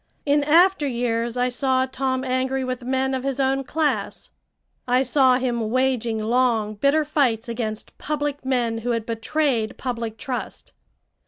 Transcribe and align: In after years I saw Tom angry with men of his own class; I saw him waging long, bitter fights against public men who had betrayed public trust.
In 0.25 0.43
after 0.43 0.87
years 0.87 1.37
I 1.37 1.49
saw 1.49 1.85
Tom 1.85 2.23
angry 2.23 2.63
with 2.63 2.81
men 2.81 3.13
of 3.13 3.21
his 3.23 3.39
own 3.39 3.63
class; 3.63 4.31
I 4.87 5.03
saw 5.03 5.35
him 5.37 5.69
waging 5.69 6.17
long, 6.17 6.73
bitter 6.73 7.05
fights 7.05 7.47
against 7.47 7.95
public 7.99 8.43
men 8.43 8.79
who 8.79 8.93
had 8.93 9.05
betrayed 9.05 9.77
public 9.77 10.17
trust. 10.17 10.73